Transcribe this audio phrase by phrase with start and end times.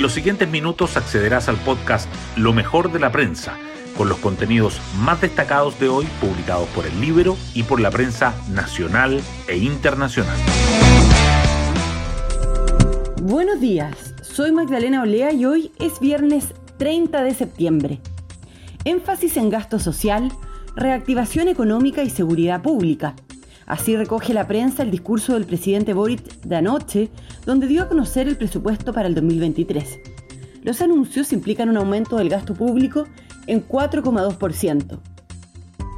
[0.00, 3.58] En los siguientes minutos accederás al podcast Lo mejor de la prensa,
[3.98, 8.34] con los contenidos más destacados de hoy publicados por el libro y por la prensa
[8.48, 10.38] nacional e internacional.
[13.20, 18.00] Buenos días, soy Magdalena Olea y hoy es viernes 30 de septiembre.
[18.86, 20.32] Énfasis en gasto social,
[20.76, 23.16] reactivación económica y seguridad pública.
[23.70, 27.08] Así recoge la prensa el discurso del presidente Boric de anoche,
[27.46, 30.00] donde dio a conocer el presupuesto para el 2023.
[30.64, 33.06] Los anuncios implican un aumento del gasto público
[33.46, 34.98] en 4,2%.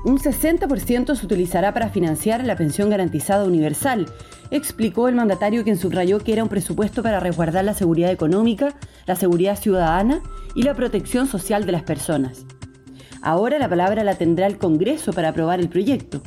[0.05, 4.05] Un 60% se utilizará para financiar la pensión garantizada universal,
[4.51, 8.75] explicó el mandatario quien subrayó que era un presupuesto para resguardar la seguridad económica,
[9.07, 10.21] la seguridad ciudadana
[10.55, 12.45] y la protección social de las personas.
[13.23, 16.21] Ahora la palabra la tendrá el Congreso para aprobar el proyecto.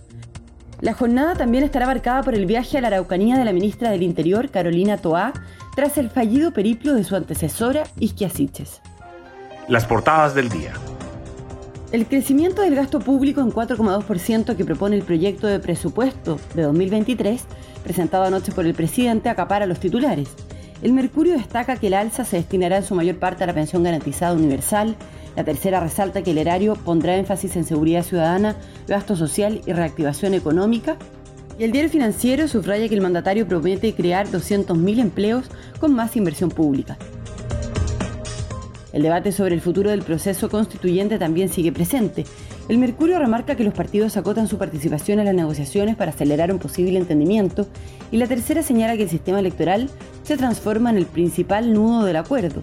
[0.81, 4.03] La jornada también estará marcada por el viaje a la Araucanía de la ministra del
[4.03, 5.33] Interior, Carolina Toá,
[5.75, 8.81] tras el fallido periplo de su antecesora, Isquia Siches.
[9.67, 10.73] Las portadas del día.
[11.91, 17.45] El crecimiento del gasto público en 4,2% que propone el proyecto de presupuesto de 2023,
[17.83, 20.29] presentado anoche por el presidente, acapara a los titulares.
[20.81, 23.83] El Mercurio destaca que el alza se destinará en su mayor parte a la pensión
[23.83, 24.95] garantizada universal.
[25.35, 28.55] La tercera resalta que el erario pondrá énfasis en seguridad ciudadana,
[28.87, 30.97] gasto social y reactivación económica.
[31.57, 35.45] Y el diario financiero subraya que el mandatario promete crear 200.000 empleos
[35.79, 36.97] con más inversión pública.
[38.91, 42.25] El debate sobre el futuro del proceso constituyente también sigue presente.
[42.67, 46.57] El Mercurio remarca que los partidos acotan su participación en las negociaciones para acelerar un
[46.57, 47.67] posible entendimiento
[48.11, 49.87] y la tercera señala que el sistema electoral
[50.23, 52.61] se transforma en el principal nudo del acuerdo.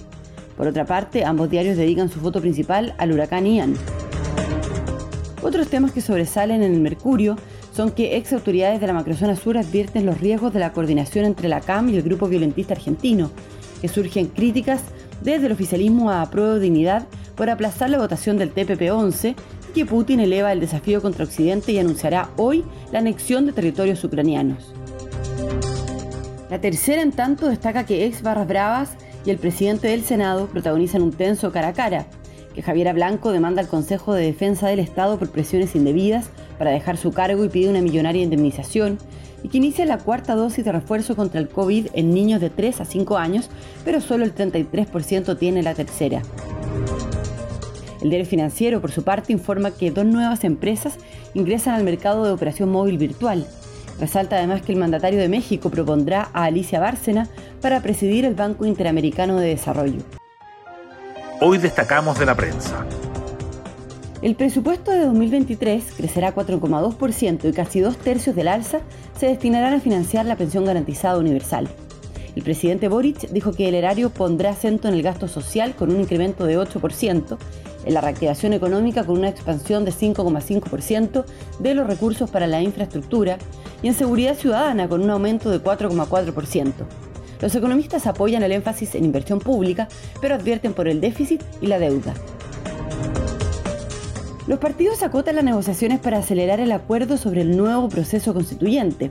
[0.56, 3.75] Por otra parte, ambos diarios dedican su foto principal al huracán Ian.
[5.41, 7.36] Otros temas que sobresalen en el Mercurio
[7.73, 11.48] son que ex autoridades de la macrozona sur advierten los riesgos de la coordinación entre
[11.48, 13.30] la CAM y el grupo violentista argentino,
[13.80, 14.83] que surgen críticas
[15.23, 17.06] desde el oficialismo a Prueba de Dignidad
[17.43, 21.79] por aplazar la votación del TPP-11 y que Putin eleva el desafío contra Occidente y
[21.80, 24.73] anunciará hoy la anexión de territorios ucranianos.
[26.51, 28.91] La tercera, en tanto, destaca que ex Barras Bravas
[29.27, 32.07] y el presidente del Senado protagonizan un tenso cara a cara,
[32.55, 36.97] que Javiera Blanco demanda al Consejo de Defensa del Estado por presiones indebidas para dejar
[36.97, 38.98] su cargo y pide una millonaria indemnización,
[39.42, 42.83] y que inicia la cuarta dosis de refuerzo contra el COVID en niños de 3
[42.83, 43.51] a 5 años,
[43.85, 46.23] pero solo el 33% tiene la tercera.
[48.02, 50.98] El diario financiero, por su parte, informa que dos nuevas empresas
[51.35, 53.46] ingresan al mercado de operación móvil virtual.
[54.01, 57.29] Resalta además que el mandatario de México propondrá a Alicia Bárcena
[57.61, 60.02] para presidir el Banco Interamericano de Desarrollo.
[61.41, 62.85] Hoy destacamos de la prensa.
[64.20, 68.80] El presupuesto de 2023 crecerá 4,2% y casi dos tercios del alza
[69.17, 71.68] se destinarán a financiar la pensión garantizada universal.
[72.35, 76.01] El presidente Boric dijo que el erario pondrá acento en el gasto social con un
[76.01, 77.36] incremento de 8%,
[77.85, 81.25] en la reactivación económica con una expansión de 5,5%
[81.59, 83.39] de los recursos para la infraestructura
[83.83, 86.73] y en seguridad ciudadana con un aumento de 4,4%.
[87.41, 89.89] Los economistas apoyan el énfasis en inversión pública,
[90.21, 92.15] pero advierten por el déficit y la deuda.
[94.47, 99.11] Los partidos acotan las negociaciones para acelerar el acuerdo sobre el nuevo proceso constituyente.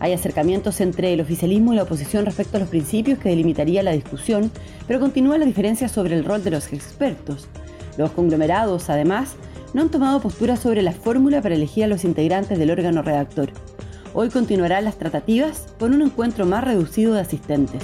[0.00, 3.92] Hay acercamientos entre el oficialismo y la oposición respecto a los principios que delimitaría la
[3.92, 4.50] discusión,
[4.88, 7.48] pero continúa la diferencia sobre el rol de los expertos.
[7.96, 9.36] Los conglomerados, además,
[9.74, 13.50] no han tomado postura sobre la fórmula para elegir a los integrantes del órgano redactor.
[14.14, 17.82] Hoy continuarán las tratativas con un encuentro más reducido de asistentes.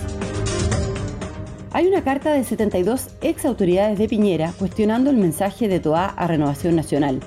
[1.71, 6.27] Hay una carta de 72 ex autoridades de Piñera cuestionando el mensaje de Toa a
[6.27, 7.21] Renovación Nacional.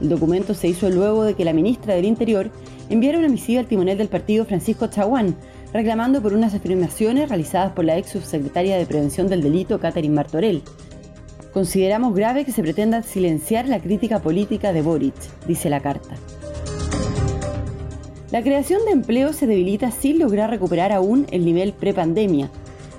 [0.00, 2.50] El documento se hizo luego de que la ministra del Interior
[2.90, 5.36] enviara una misiva al timonel del partido Francisco Chaguán,
[5.72, 10.62] reclamando por unas afirmaciones realizadas por la ex subsecretaria de Prevención del Delito, Catherine Martorell.
[11.52, 15.14] Consideramos grave que se pretenda silenciar la crítica política de Boric,
[15.46, 16.14] dice la carta.
[18.30, 22.50] La creación de empleo se debilita sin lograr recuperar aún el nivel prepandemia,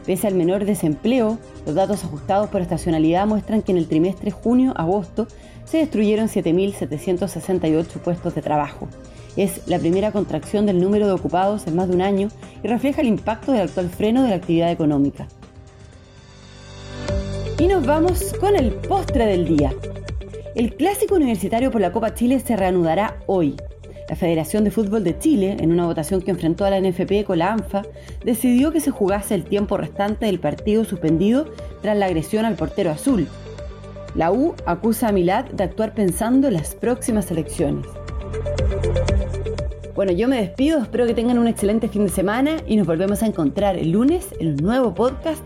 [0.10, 1.38] Pese al menor desempleo,
[1.68, 5.28] los datos ajustados por estacionalidad muestran que en el trimestre junio-agosto
[5.66, 8.88] se destruyeron 7.768 puestos de trabajo.
[9.38, 12.30] Es la primera contracción del número de ocupados en más de un año
[12.64, 15.28] y refleja el impacto del actual freno de la actividad económica.
[17.60, 19.74] Y nos vamos con el postre del día.
[20.56, 23.58] El clásico universitario por la Copa Chile se reanudará hoy,
[24.08, 27.40] la Federación de Fútbol de Chile, en una votación que enfrentó a la NFP con
[27.40, 27.84] la ANFA,
[28.24, 32.92] decidió que se jugase el tiempo restante del partido suspendido tras la agresión al portero
[32.92, 33.28] azul.
[34.16, 37.86] La U acusa a Milad de actuar pensando en las próximas elecciones.
[39.96, 43.22] Bueno, yo me despido, espero que tengan un excelente fin de semana y nos volvemos
[43.22, 45.46] a encontrar el lunes en un nuevo podcast